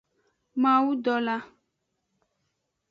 Mawudola. 0.61 1.35